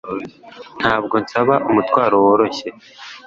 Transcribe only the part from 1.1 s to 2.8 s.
nsaba umutwaro woroshye